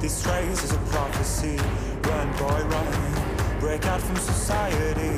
[0.00, 1.56] This race is a prophecy.
[2.02, 3.60] Run, boy, run.
[3.60, 5.16] Break out from society.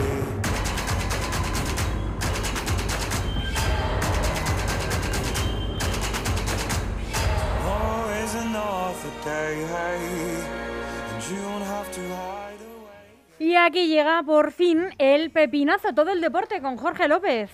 [7.65, 10.01] War is another day, hey,
[11.13, 13.19] and you don't have to hide away.
[13.39, 17.51] Y aquí llega por fin el pepinazo, todo el deporte con Jorge López.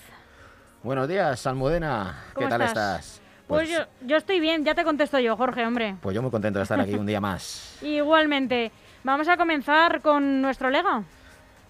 [0.83, 2.23] Buenos días, Almudena.
[2.29, 2.99] ¿Qué ¿Cómo tal estás?
[2.99, 3.21] estás?
[3.47, 5.95] Pues, yo, yo estoy bien, ya te contesto yo, Jorge, hombre.
[6.01, 7.77] pues yo muy contento de estar aquí un día más.
[7.81, 8.71] Igualmente,
[9.03, 11.03] vamos a comenzar con nuestro Lega.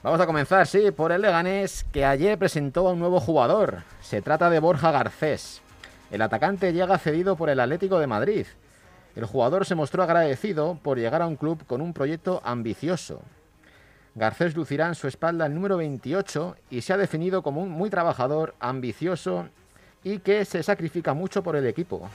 [0.02, 3.82] Vamos a comenzar, sí, por el Leganés, que ayer presentó a un nuevo jugador.
[4.02, 5.62] Se trata de Borja Garcés.
[6.12, 8.45] El atacante llega cedido por el Atlético de Madrid.
[9.16, 13.22] El jugador se mostró agradecido por llegar a un club con un proyecto ambicioso.
[14.14, 17.89] Garcés lucirá en su espalda el número 28 y se ha definido como un muy
[17.89, 19.50] trabajador, ambicioso
[20.06, 22.09] y que se sacrifica mucho por el equipo.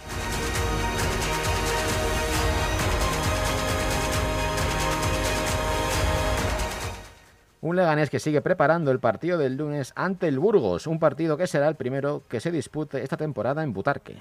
[7.62, 11.46] Un Leganés que sigue preparando el partido del lunes ante el Burgos, un partido que
[11.46, 14.16] será el primero que se dispute esta temporada en Butarque.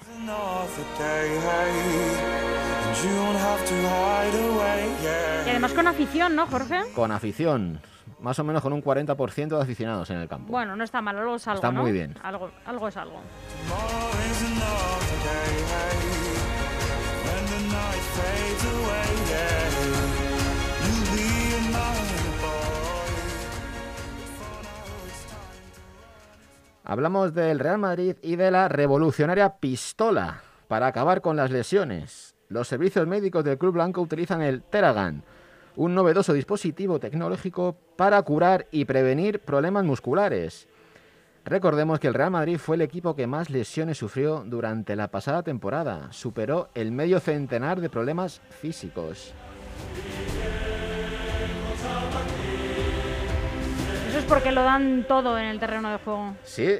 [5.46, 6.80] Y además con afición, ¿no, Jorge?
[6.94, 7.80] Con afición,
[8.20, 10.52] más o menos con un 40% de aficionados en el campo.
[10.52, 11.82] Bueno, no está mal, algo es algo, Está ¿no?
[11.82, 12.14] muy bien.
[12.22, 13.20] Algo, algo es algo.
[26.84, 32.34] Hablamos del Real Madrid y de la revolucionaria pistola para acabar con las lesiones.
[32.48, 35.22] Los servicios médicos del Club Blanco utilizan el Teragan,
[35.76, 40.68] un novedoso dispositivo tecnológico para curar y prevenir problemas musculares.
[41.44, 45.42] Recordemos que el Real Madrid fue el equipo que más lesiones sufrió durante la pasada
[45.42, 46.12] temporada.
[46.12, 49.32] Superó el medio centenar de problemas físicos.
[54.08, 56.34] Eso es porque lo dan todo en el terreno de juego.
[56.44, 56.78] ¿Sí?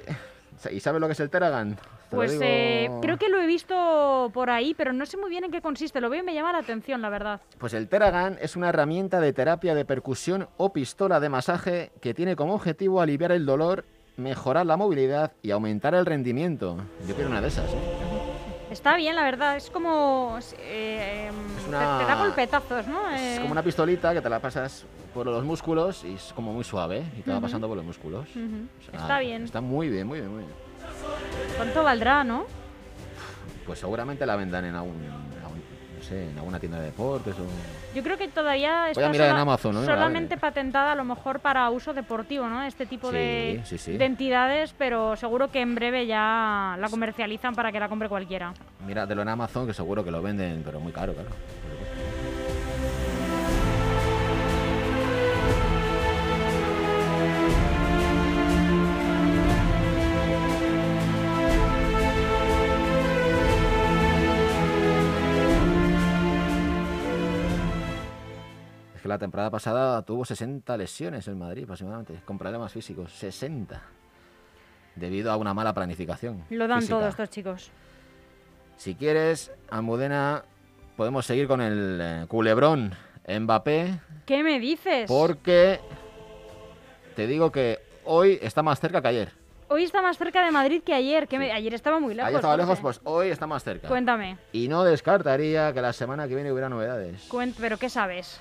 [0.70, 1.78] ¿Y sabes lo que es el Teragan?
[2.10, 5.30] Te Pues digo- eh, creo que lo he visto por ahí, pero no sé muy
[5.30, 6.00] bien en qué consiste.
[6.00, 7.40] Lo veo y me llama la atención, la verdad.
[7.58, 12.12] Pues el Teragan es una herramienta de terapia de percusión o pistola de masaje que
[12.12, 13.84] tiene como objetivo aliviar el dolor,
[14.16, 16.78] mejorar la movilidad y aumentar el rendimiento.
[17.06, 17.70] Yo quiero una de esas.
[17.70, 17.78] ¿eh?
[18.72, 19.56] Está bien, la verdad.
[19.56, 20.36] Es como...
[20.58, 23.08] eh, Es te- una- te, da golpetazos, ¿no?
[23.10, 24.84] Es Eh, como una pistolita que te la pasas
[25.14, 27.46] por los músculos y es como muy suave y te va Ujú.
[27.46, 28.28] pasando por los músculos.
[28.30, 28.66] ujú.
[28.80, 29.44] O sea, Está bien.
[29.44, 30.69] Está muy bien, muy bien, muy bien.
[31.56, 32.44] ¿Cuánto valdrá, no?
[33.66, 34.96] Pues seguramente la vendan en algún,
[35.42, 35.62] algún-
[35.96, 37.94] no sé, en alguna tienda de deportes o...
[37.94, 39.84] Yo creo que todavía está mirar en sola- Amazon, ¿no?
[39.84, 42.62] solamente patentada a lo mejor para uso deportivo, ¿no?
[42.62, 43.96] Este tipo Sí, de, sí, sí.
[43.96, 48.54] de entidades, pero seguro que en breve ya la comercializan para que la compre cualquiera.
[48.86, 51.30] Míratelo en Amazon que seguro que lo venden, pero muy caro, claro.
[69.10, 73.12] La temporada pasada tuvo 60 lesiones en Madrid aproximadamente, con problemas físicos.
[73.12, 73.82] 60.
[74.96, 76.44] Debido a una mala planificación.
[76.50, 77.70] Lo dan todos estos chicos.
[78.76, 80.44] Si quieres, Almudena,
[80.96, 82.92] podemos seguir con el eh, culebrón
[83.28, 85.06] Mbappé, ¿Qué me dices?
[85.08, 85.80] porque
[87.14, 89.32] te digo que hoy está más cerca que ayer.
[89.68, 91.28] Hoy está más cerca de Madrid que ayer.
[91.28, 92.26] Que me- Ayer estaba muy lejos.
[92.26, 93.86] ayer estaba lejos, pues hoy está más cerca.
[93.86, 94.36] Cuéntame.
[94.52, 97.28] Y no descartaría que la semana que viene hubiera novedades.
[97.60, 98.40] ¿Pero qué sabes?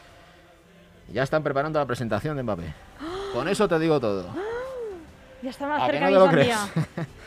[1.11, 2.73] Ya están preparando la presentación de Mbappé.
[3.33, 4.27] Con eso te digo todo.
[5.41, 6.55] Ya está más ¿A que cerca no te lo crees?
[6.55, 7.07] sandía.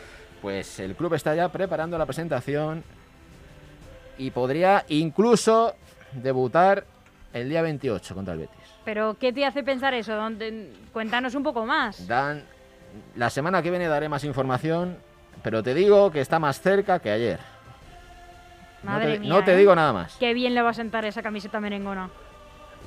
[0.41, 2.83] Pues el club está ya preparando la presentación
[4.17, 5.73] y podría incluso
[6.11, 6.83] debutar
[7.31, 8.57] el día 28 contra el Betis.
[8.83, 10.13] ¿Pero qué te hace pensar eso?
[10.13, 12.05] ¿Dónde- Cuéntanos un poco más.
[12.09, 12.43] Dan,
[13.15, 14.97] la semana que viene daré más información,
[15.43, 17.39] pero te digo que está más cerca que ayer.
[18.83, 19.57] Madre no te, mía, no te ¿eh?
[19.57, 20.17] digo nada más.
[20.19, 22.09] Qué bien le va a sentar esa camiseta merengona.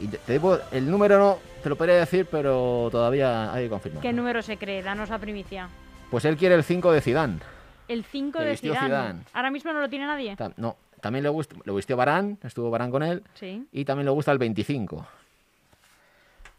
[0.01, 4.03] Y te, digo, el número no te lo podría decir, pero todavía hay que confirmar.
[4.03, 4.83] ¿Qué número se cree?
[4.83, 5.69] Danos la primicia.
[6.11, 7.39] Pues él quiere el 5 de Zidane.
[7.89, 8.87] El 5 Que de Zidane.
[8.87, 9.21] Zidane.
[9.33, 10.37] Ahora mismo no lo tiene nadie.
[10.57, 13.67] No, también le, gust- le vistió Barán, estuvo Barán con él, Sí.
[13.73, 15.07] y también le gusta el 25.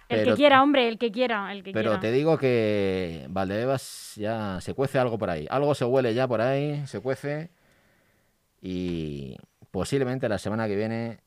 [0.10, 2.00] El Pero- que quiera, hombre, el que quiera, el que Pero quiera.
[2.02, 5.46] te digo que Valdebebas ya se cuece algo por ahí.
[5.50, 7.50] Algo se huele ya por ahí, se cuece.
[8.62, 9.36] Y
[9.70, 11.20] posiblemente la semana que viene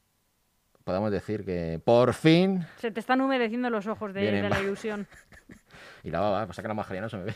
[0.85, 2.67] podamos decir que por fin.
[2.79, 5.06] Se te están humedeciendo los ojos de, la ilusión.
[6.03, 7.35] Y la baba, pasa que la mascarilla no se me ve.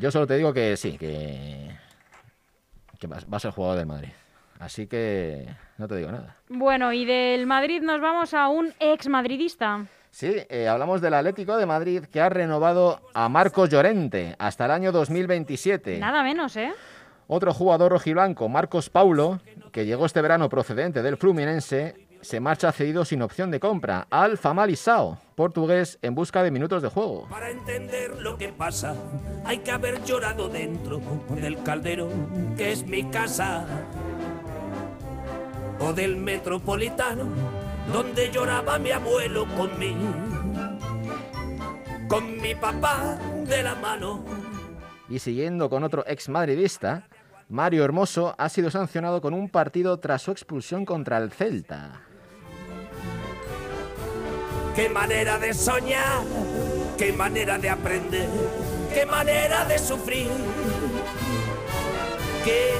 [0.00, 1.70] Yo solo te digo que sí, que.
[2.98, 4.08] que va va a ser jugador del Madrid.
[4.58, 5.46] Así que
[5.76, 6.36] no te digo nada.
[6.48, 9.86] Bueno, y del Madrid nos vamos a un ex madridista.
[10.10, 14.70] Sí, eh, hablamos del Atlético de Madrid que ha renovado a Marcos Llorente hasta el
[14.72, 15.98] año 2027.
[15.98, 16.72] Nada menos, ¿eh?
[17.28, 19.40] Otro jugador rojiblanco, Marcos Paulo,
[19.72, 24.38] que llegó este verano procedente del Fluminense, se marcha cedido sin opción de compra al
[24.38, 27.28] Famalisao, portugués en busca de minutos de juego.
[27.28, 28.94] Para entender lo que pasa,
[29.44, 31.00] hay que haber llorado dentro
[31.30, 32.08] del caldero
[32.56, 33.66] que es mi casa.
[35.80, 37.26] O del metropolitano,
[37.92, 40.12] donde lloraba mi abuelo conmigo.
[42.08, 44.24] Con mi papá de la mano.
[45.08, 47.06] Y siguiendo con otro ex madridista,
[47.48, 52.02] Mario Hermoso ha sido sancionado con un partido tras su expulsión contra el Celta.
[54.76, 56.24] Qué manera de soñar,
[56.98, 58.28] qué manera de aprender,
[58.92, 60.28] qué manera de sufrir,
[62.44, 62.72] qué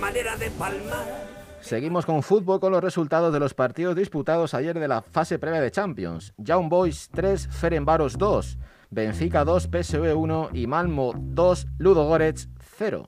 [0.00, 1.30] manera de palmar.
[1.60, 5.60] Seguimos con fútbol con los resultados de los partidos disputados ayer de la fase previa
[5.60, 6.34] de Champions.
[6.36, 8.58] Young Boys 3, Ferenbaros 2,
[8.90, 13.06] Benfica 2, PSV 1 y Malmo 2, Ludogorets 0.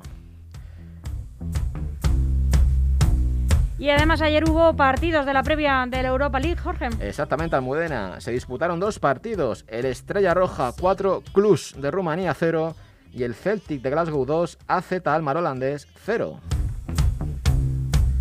[3.82, 6.90] Y además ayer hubo partidos de la previa de la Europa League, Jorge.
[7.00, 8.20] Exactamente, Almudena.
[8.20, 9.64] Se disputaron dos partidos.
[9.66, 12.76] El Estrella Roja 4, Cluj de Rumanía 0
[13.12, 16.38] y el Celtic de Glasgow 2, AZ Almar holandés 0.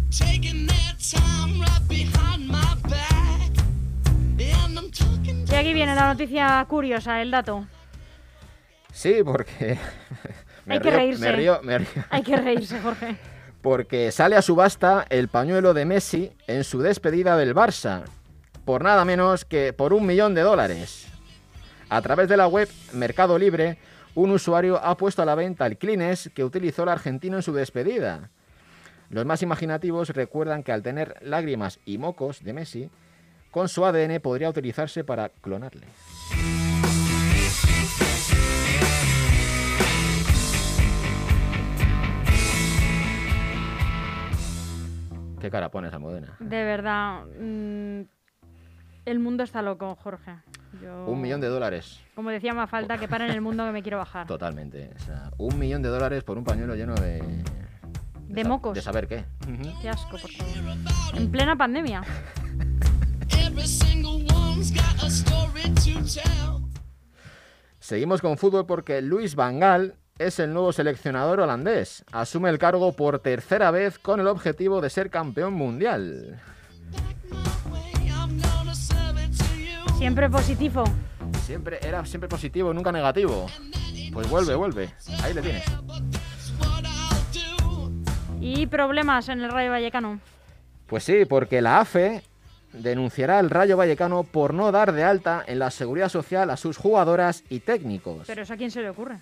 [0.09, 3.51] Taking that time right behind my back.
[4.39, 7.67] And I'm talking Y aquí viene la noticia curiosa, el dato.
[8.91, 9.77] Sí, porque...
[10.65, 11.21] me Hay que reírse.
[11.21, 12.03] Me río, me río.
[12.09, 13.15] Hay que reírse, Jorge.
[13.61, 18.03] Porque sale a subasta el pañuelo de Messi en su despedida del Barça.
[18.65, 21.07] Por nada menos que por un millón de dólares.
[21.89, 23.77] A través de la web Mercado Libre,
[24.15, 27.53] un usuario ha puesto a la venta el Kleenex que utilizó el argentino en su
[27.53, 28.29] despedida.
[29.09, 32.89] Los más imaginativos recuerdan que al tener lágrimas y mocos de Messi,
[33.51, 35.87] con su ADN podría utilizarse para clonarle.
[45.51, 46.33] ¿Qué cara pones, Almudena?
[46.39, 47.25] De verdad.
[47.25, 48.03] mm,
[49.03, 50.31] el mundo está loco, Jorge.
[50.81, 51.99] Yo- Un millón de dólares.
[52.15, 54.25] Como decía Mafalda, que para en el mundo que me quiero bajar.
[54.27, 54.91] Totalmente.
[54.95, 57.43] O sea, un millón de dólares por un pañuelo lleno de...
[58.29, 58.73] De mocos.
[58.75, 59.25] De saber qué.
[59.81, 61.17] Qué asco, por favor.
[61.17, 62.01] En plena pandemia.
[67.79, 69.95] Seguimos con fútbol porque Luis Van Gaal
[70.25, 72.05] es el nuevo seleccionador holandés.
[72.11, 76.39] Asume el cargo por tercera vez con el objetivo de ser campeón mundial.
[79.97, 80.83] Siempre positivo.
[81.45, 83.47] Siempre era siempre positivo, nunca negativo.
[84.13, 84.93] Pues vuelve, vuelve.
[85.23, 85.63] Ahí le tienes.
[88.39, 90.19] Y problemas en el Rayo Vallecano.
[90.87, 92.23] Pues sí, porque la AFE
[92.73, 96.77] denunciará al Rayo Vallecano por no dar de alta en la seguridad social a sus
[96.77, 98.23] jugadoras y técnicos.
[98.27, 99.19] Pero eso a quién se le ocurre.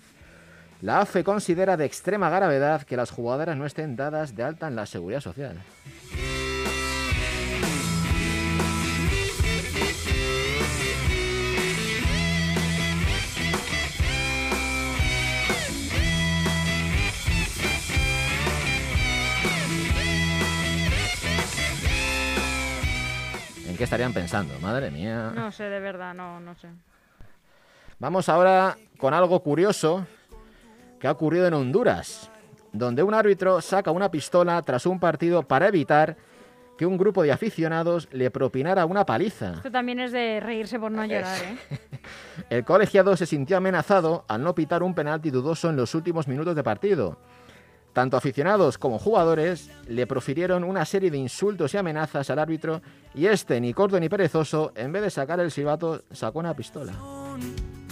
[0.82, 4.76] La AFE considera de extrema gravedad que las jugadoras no estén dadas de alta en
[4.76, 5.60] la seguridad social.
[23.68, 24.58] ¿En qué estarían pensando?
[24.60, 25.30] Madre mía.
[25.34, 26.68] No sé, de verdad, no, no sé.
[27.98, 30.06] Vamos ahora con algo curioso
[31.00, 32.30] que ha ocurrido en Honduras,
[32.72, 36.16] donde un árbitro saca una pistola tras un partido para evitar
[36.76, 39.54] que un grupo de aficionados le propinara una paliza.
[39.54, 41.78] Esto también es de reírse por no llorar, ¿eh?
[42.50, 46.54] El colegiado se sintió amenazado al no pitar un penalti dudoso en los últimos minutos
[46.54, 47.18] de partido.
[47.92, 52.80] Tanto aficionados como jugadores le profirieron una serie de insultos y amenazas al árbitro
[53.14, 56.92] y este, ni corto ni perezoso, en vez de sacar el silbato, sacó una pistola.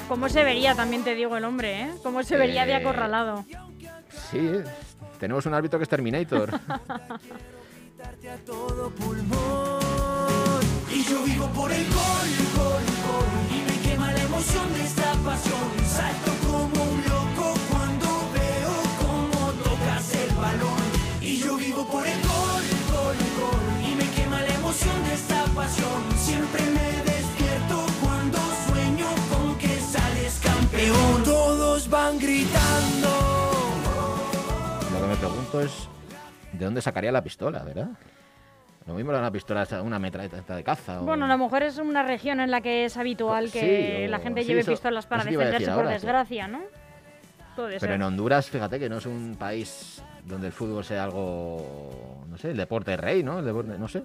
[0.09, 1.91] ¿Cómo se vería, también te digo, el hombre, eh?
[2.03, 3.45] ¿Cómo se vería de Eh, acorralado?
[4.31, 4.51] Sí,
[5.21, 6.51] tenemos un árbitro que es Terminator.
[7.99, 9.79] darte a todo pulmón.
[10.91, 13.27] Y yo vivo por el gol, gol, gol.
[13.57, 15.69] Y me quema la emoción de esta pasión.
[15.87, 16.28] Salto
[35.51, 35.89] pregunto es
[36.53, 37.89] de dónde sacaría la pistola, ¿verdad?
[38.87, 41.01] Lo mismo era una pistola, una metralleta de caza.
[41.01, 43.61] o- Bueno, a lo mejor es una región en la que es habitual que
[44.01, 45.95] Sí, o- la gente sí, lleve eso- pistolas para defenderse por ahora, sí.
[45.95, 46.61] desgracia, ¿no?
[47.55, 47.91] Puede Pero ser.
[47.93, 52.53] en Honduras, fíjate que no es un país donde el fútbol sea algo, no sé,
[52.53, 53.41] el deporte rey, ¿no?
[53.41, 54.03] El deporte, no sé,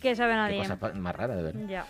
[0.00, 0.58] Que sabe qué nadie.
[0.58, 1.66] cosa pa- más rara de ver.
[1.66, 1.86] Ya.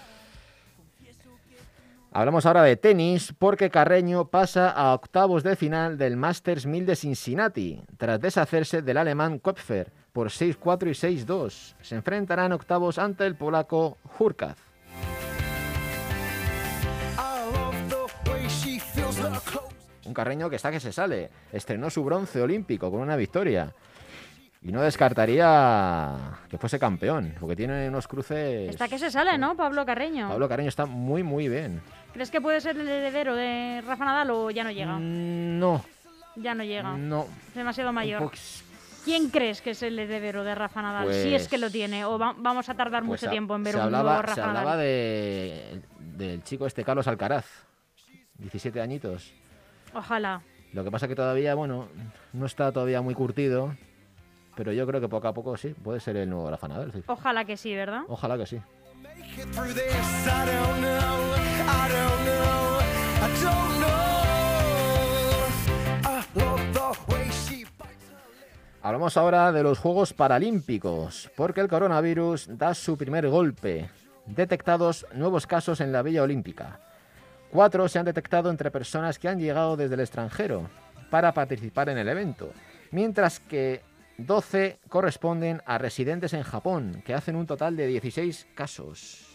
[2.13, 6.97] Hablamos ahora de tenis porque Carreño pasa a octavos de final del Masters 1000 de
[6.97, 11.77] Cincinnati tras deshacerse del alemán Kopfer por 6-4 y 6-2.
[11.81, 14.57] Se enfrentarán octavos ante el polaco clothes.
[20.05, 21.31] Un Carreño que está que se sale.
[21.53, 23.73] Estrenó su bronce olímpico con una victoria.
[24.63, 28.69] Y no descartaría que fuese campeón, porque tiene unos cruces...
[28.69, 30.29] Está que se sale, ¿no, Pablo Carreño?
[30.29, 31.81] Pablo Carreño está muy, muy bien.
[32.13, 34.97] ¿Crees que puede ser el heredero de Rafa Nadal o ya no llega?
[34.99, 35.85] Mm, No,
[36.37, 36.97] Ya no llega.
[36.97, 37.27] no.
[37.49, 38.23] Es demasiado mayor.
[38.23, 38.65] Poquis-
[39.05, 41.13] ¿Quién crees que es el heredero de Rafa Nadal?
[41.15, 42.05] si es que lo Pues- tiene.
[42.05, 44.21] O va- vamos a tardar Pues mucho se- tiempo en ver se un hablaba, nuevo
[44.23, 44.79] Se Rafa hablaba Nadal.
[44.81, 47.47] de, del chico este Carlos Alcaraz,
[48.39, 49.33] 17 añitos.
[49.95, 50.43] Ojalá.
[50.73, 51.89] Lo que pasa que todavía, bueno,
[52.33, 53.75] no está todavía muy curtido,
[54.55, 56.93] pero yo creo que poco a poco sí, puede ser el nuevo Rafa Nadal.
[56.93, 57.03] sí.
[57.07, 58.03] Ojalá que sí, ¿verdad?
[58.09, 58.61] Ojalá que sí.
[68.83, 73.89] Hablamos ahora de los Juegos Paralímpicos, porque el coronavirus da su primer golpe.
[74.27, 76.81] Detectados nuevos casos en la Villa Olímpica.
[77.53, 80.69] Cuatro se han detectado entre personas que han llegado desde el extranjero
[81.09, 82.53] para participar en el evento,
[82.91, 83.83] mientras que
[84.19, 89.30] 12 corresponden a residentes en Japón, que hacen un total de 16 casos.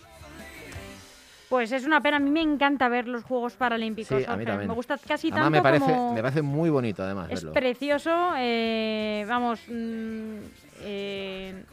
[1.50, 2.18] Pues es una pena.
[2.18, 4.18] A mí me encanta ver los Juegos Paralímpicos.
[4.18, 4.46] Sí, a mí Jorge.
[4.46, 4.68] también.
[4.70, 6.14] Me gusta casi Además, tanto me parece, como...
[6.14, 7.54] me parece muy bonito, además, Es verlo.
[7.54, 10.36] precioso, eh, vamos, mm,
[10.82, 11.64] eh,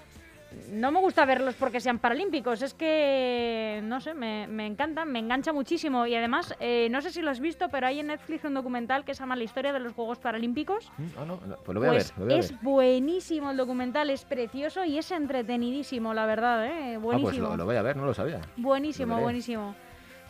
[0.71, 5.18] no me gusta verlos porque sean paralímpicos, es que, no sé, me, me encantan, me
[5.18, 8.44] engancha muchísimo y además, eh, no sé si lo has visto, pero hay en Netflix
[8.44, 10.90] un documental que se llama La historia de los Juegos Paralímpicos.
[10.99, 12.61] Mm, ah, no, no, pues lo voy a Pues ver, lo voy a es ver.
[12.62, 16.94] buenísimo el documental, es precioso y es entretenidísimo, la verdad, ¿eh?
[16.94, 17.30] Ah, buenísimo.
[17.30, 18.40] pues lo, lo voy a ver, no lo sabía.
[18.56, 19.75] Buenísimo, Lo buenísimo.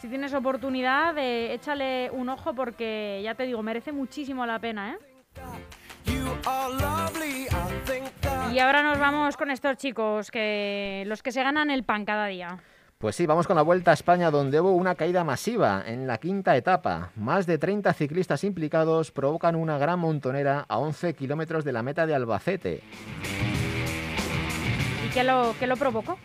[0.00, 4.94] Si tienes oportunidad, eh, échale un ojo porque, ya te digo, merece muchísimo la pena,
[4.94, 4.98] ¿eh?
[6.06, 7.46] You are lovely.
[7.46, 7.71] I.
[8.52, 12.26] Y ahora nos vamos con estos chicos, que los que se ganan el pan cada
[12.26, 12.58] día.
[12.98, 16.18] Pues sí, vamos con la Vuelta a España donde hubo una caída masiva en la
[16.18, 17.12] quinta etapa.
[17.16, 22.06] Más de 30 ciclistas implicados provocan una gran montonera a 11 kilómetros de la meta
[22.06, 22.82] de Albacete.
[25.06, 26.18] ¿Y qué lo, qué lo provocó?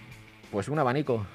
[0.52, 1.26] Pues un abanico.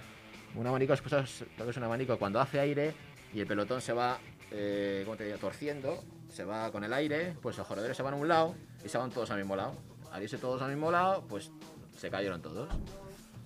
[0.55, 2.19] Un abanico, pues, ¿sabes lo que es un abanico?
[2.19, 2.93] Cuando hace aire
[3.33, 4.19] y el pelotón se va,
[4.51, 5.39] eh, ¿cómo te digo?
[5.39, 8.91] Torciendo, se va con el aire, pues los corredores se van a un lado y
[8.91, 9.73] se van todos al mismo lado.
[10.13, 11.51] Al irse todos al mismo lado, pues
[11.97, 12.69] se cayeron todos.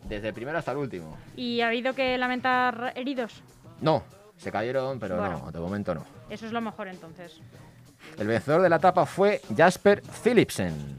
[0.05, 1.17] Desde el primero hasta el último.
[1.37, 3.33] ¿Y ha habido que lamentar heridos?
[3.81, 4.03] No,
[4.37, 5.43] se cayeron, pero Bueno.
[5.47, 6.05] no, de momento no.
[6.29, 7.41] Eso es lo mejor entonces.
[8.19, 10.97] El vencedor de la etapa fue Jasper Philipsen.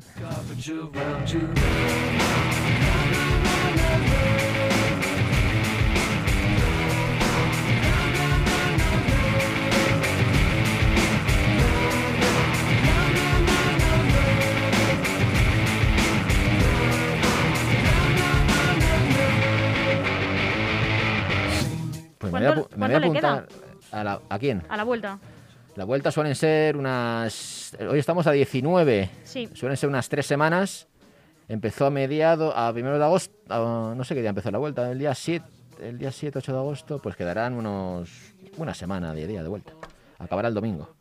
[22.47, 23.47] Voy a, ¿Cuánto- apu- me voy a apuntar
[23.91, 24.63] a, la- ¿a quién?
[24.69, 25.19] A la vuelta.
[25.75, 27.75] La vuelta suelen ser unas...
[27.89, 29.09] Hoy estamos a 19.
[29.23, 29.47] Sí.
[29.53, 30.87] Suelen ser unas tres semanas.
[31.47, 34.91] Empezó a mediado, a primero de agosto, a- no sé qué día empezó la vuelta,
[34.91, 35.45] el día 7,
[35.81, 38.09] el día 7, 8 de agosto, pues quedarán unos
[38.57, 39.73] una semana, 10 días de vuelta.
[40.17, 40.95] Acabará el domingo.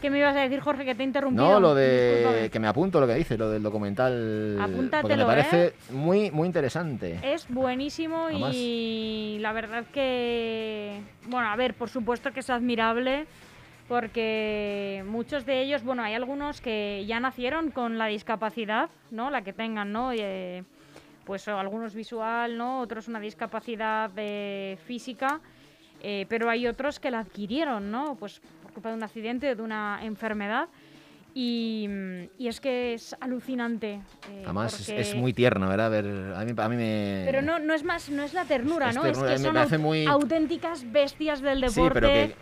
[0.00, 1.48] ¿Qué me ibas a decir, Jorge, que te he interrumpido?
[1.48, 2.50] No, lo de Discúlpame.
[2.50, 4.12] que me apunto lo que dice, lo del documental,
[4.58, 5.74] porque me Apúntatelo, parece ¿eh?
[5.90, 7.18] muy muy interesante.
[7.22, 13.26] Es buenísimo Además- y la verdad que, bueno, a ver, por supuesto que es admirable
[13.88, 19.30] porque muchos de ellos, bueno, hay algunos que ya nacieron con la discapacidad, ¿no?
[19.30, 20.10] La que tengan, ¿no?
[20.12, 20.64] Eh,
[21.24, 22.80] pues algunos visual, ¿no?
[22.80, 25.40] Otros una discapacidad eh, física,
[26.02, 28.16] eh, pero hay otros que la adquirieron, ¿no?
[28.16, 28.42] Pues
[28.76, 30.68] culpa de un accidente, de una enfermedad.
[31.34, 31.86] Y,
[32.38, 34.00] y es que es alucinante.
[34.30, 35.90] eh, Además es, porque- es muy tierno, ¿verdad?
[35.90, 37.22] Ver, a mí, a mí me...
[37.26, 39.02] pero no, no es más, no es la ternura, Es ¿no?
[39.02, 42.00] ternura, es que son muy- auténticas bestias del Sí, deporte.
[42.00, 42.34] pero que-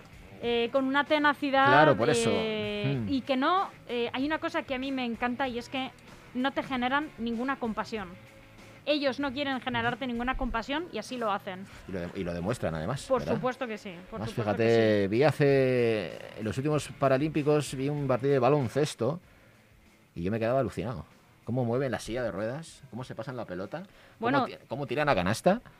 [0.42, 2.30] eh, con una tenacidad Claro, por eso.
[2.32, 3.08] eh, Mm.
[3.12, 5.90] y que no eh, hay una cosa que a mí me encanta y es que
[6.34, 8.08] no te generan ninguna compasión
[8.86, 11.66] ellos no quieren generarte ninguna compasión y así lo hacen.
[11.88, 13.04] Y lo, de- y lo demuestran además.
[13.06, 13.34] Por ¿verdad?
[13.36, 13.94] supuesto que sí.
[14.10, 16.18] Por Además, supuesto que fíjate, vi hace.
[16.38, 19.20] En los últimos Paralímpicos vi un partido de baloncesto
[20.14, 21.04] y yo me quedaba alucinado.
[21.44, 24.44] Cómo mueven la silla de ruedas, cómo se pasan la pelota, cómo Bueno.
[24.46, 25.60] ti- cómo tiran a canasta.
[25.64, 25.70] sí.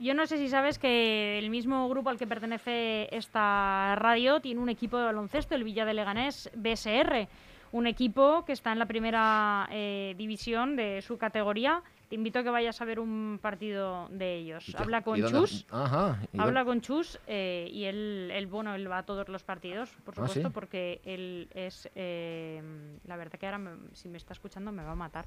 [0.00, 4.60] Yo no sé si sabes que el mismo grupo al que pertenece esta radio tiene
[4.60, 7.26] un equipo de baloncesto, el Villa de Leganés BSR,
[7.72, 11.82] un equipo que está en la primera eh, división de su categoría.
[12.08, 14.66] Te invito a que vayas a ver un partido de ellos.
[14.66, 15.66] ¿Y qué- Habla con Chus.
[15.70, 16.18] Ajá.
[16.32, 19.90] ¿y Habla con Chus eh, y él, él, bueno, él va a todos los partidos,
[20.06, 20.54] por Ah, supuesto, ¿sí?
[20.54, 22.62] porque él es, eh,
[23.04, 25.26] la verdad que ahora me- si me está escuchando me va a matar,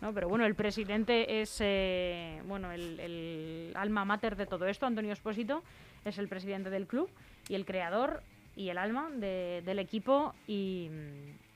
[0.00, 0.14] ¿no?
[0.14, 5.12] Pero bueno, el presidente es, eh, bueno, el, el alma mater de todo esto, Antonio
[5.12, 5.62] Espósito,
[6.06, 7.10] es el presidente del club
[7.48, 8.22] y el creador
[8.56, 10.88] y el alma de- del equipo y,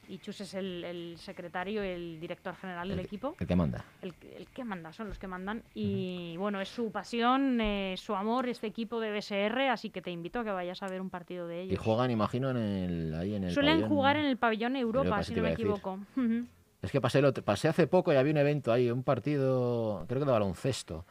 [0.09, 3.57] y Chus es el, el secretario y el director general del el, equipo el que
[3.57, 3.85] manda.
[4.03, 4.15] el,
[4.57, 5.63] que- el que manda, son los que mandan.
[5.75, 10.11] Y bueno, es su pasión, eh, su amor, este equipo de BSR, así que te
[10.11, 11.75] invito a que vayas a ver un partido de ellos.
[11.75, 13.89] Y juegan, imagino, en el, ahí en el Suelen pabellón.
[13.91, 15.99] jugar en el pabellón Europa, Europa, si no me equivoco.
[16.17, 16.47] Ujú.
[16.83, 20.27] Es que pasé, pasé hace poco y había un evento ahí, un partido, creo que
[20.27, 21.05] de baloncesto.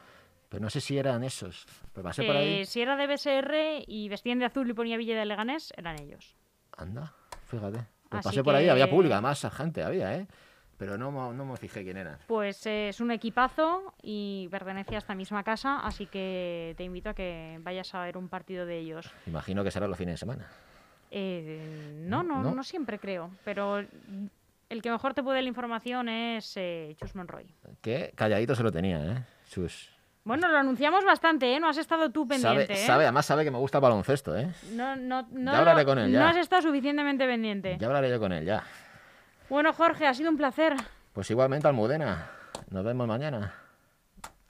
[0.49, 1.65] Pero no sé si eran esos.
[1.91, 2.61] Pero pasé por ahí.
[2.61, 5.99] Eh, si era de BSR y vestían de azul y ponía Villa de Leganés, eran
[5.99, 6.35] ellos.
[6.77, 7.13] Anda,
[7.47, 7.79] fíjate.
[8.09, 10.27] Pues pasé por ahí, había que- público, además gente había, ¿eh?
[10.77, 12.19] Pero no, no me fijé quién era.
[12.27, 17.09] Pues eh, es un equipazo y pertenece a esta misma casa, así que te invito
[17.09, 19.09] a que vayas a ver un partido de ellos.
[19.25, 20.47] Imagino que será los fines de semana.
[21.11, 22.53] Eh, no, no, ¿No?
[22.53, 27.45] no, siempre creo, pero el que mejor te puede la información es eh, Chus Monroy.
[27.81, 29.23] Que calladito se lo tenía, ¿eh?
[29.47, 29.89] Sus...
[30.25, 31.59] Bueno, lo anunciamos bastante, ¿eh?
[31.59, 32.85] No has estado tú pendiente, Sabe, ¿eh?
[32.85, 34.51] sabe, además sabe que me gusta el baloncesto, ¿eh?
[34.71, 36.29] No, no, no, Ya hablaré con él, no ya.
[36.31, 37.77] has estado suficientemente pendiente.
[37.79, 38.63] Ya hablaré yo con él, ya.
[39.49, 40.75] Bueno, Jorge, ha sido un placer.
[41.13, 42.29] Pues igualmente, Almudena.
[42.69, 43.53] Nos vemos mañana.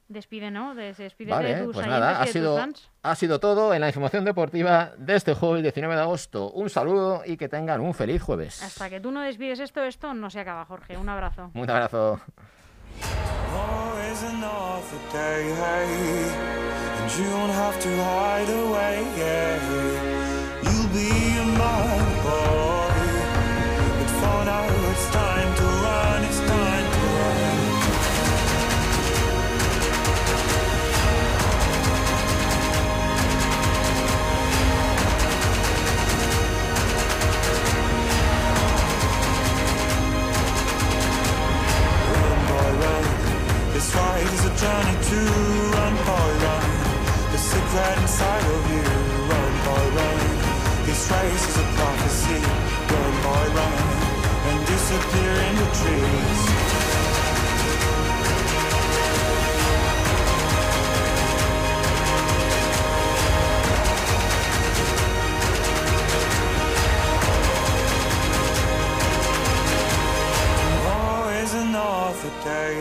[0.08, 0.75] Despide, ¿no?
[0.75, 2.89] Des- Despídete Vale, de tus pues nada, ha de tus sido, fans.
[3.01, 6.51] ha sido todo en la información deportiva de este jueves 19 de agosto.
[6.51, 8.62] Un saludo y que tengan un feliz jueves.
[8.62, 10.95] Hasta que tú no despides esto, esto no se acaba, Jorge.
[10.95, 11.49] Un abrazo.
[11.55, 12.21] Un abrazo.
[43.75, 45.19] This ride is a journey to
[45.75, 46.69] run, boy, run.
[47.33, 48.83] The secret inside of you.
[49.27, 50.85] Run, boy, run.
[50.85, 52.39] This race is a prophecy.
[52.89, 53.83] Run, boy, run.
[54.47, 57.04] And disappear in the trees.
[71.75, 72.75] Another day,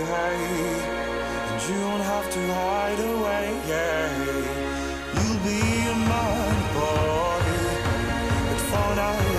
[1.50, 3.46] and you won't have to hide away.
[5.14, 7.42] You'll be a man, boy,
[8.46, 9.33] but for now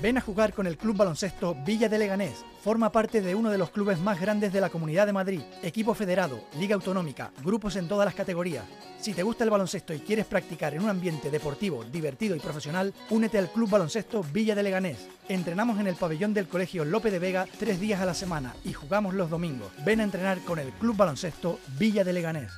[0.00, 2.44] Ven a jugar con el Club Baloncesto Villa de Leganés.
[2.62, 5.40] Forma parte de uno de los clubes más grandes de la Comunidad de Madrid.
[5.62, 8.64] Equipo federado, liga autonómica, grupos en todas las categorías.
[9.00, 12.94] Si te gusta el baloncesto y quieres practicar en un ambiente deportivo, divertido y profesional,
[13.10, 15.08] únete al Club Baloncesto Villa de Leganés.
[15.28, 18.72] Entrenamos en el pabellón del Colegio Lope de Vega tres días a la semana y
[18.72, 19.72] jugamos los domingos.
[19.84, 22.52] Ven a entrenar con el Club Baloncesto Villa de Leganés.